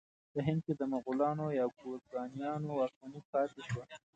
په 0.33 0.39
هند 0.45 0.59
کې 0.65 0.73
د 0.75 0.81
مغلانو 0.93 1.45
یا 1.59 1.65
ګورکانیانو 1.79 2.67
واکمني 2.77 3.21
پاتې 3.31 3.61
شوه. 3.67 3.83